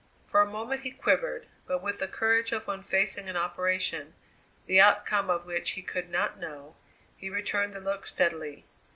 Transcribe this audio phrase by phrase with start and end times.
[0.25, 4.15] For a moment he quivered, but with the courage of one facing an operation,
[4.65, 6.75] the outcome of which he could not know,
[7.15, 8.65] he returned the look steadily.